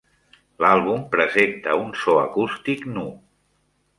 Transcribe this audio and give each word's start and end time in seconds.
L'àlbum 0.63 1.03
presenta 1.15 1.77
un 1.81 1.93
so 2.05 2.17
acústic 2.23 2.83
nu. 2.95 3.05